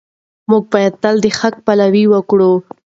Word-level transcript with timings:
موږ 0.49 0.63
باید 0.73 0.93
تل 1.03 1.15
د 1.23 1.25
حق 1.39 1.55
پلوي 1.65 2.05
وکړو. 2.09 2.51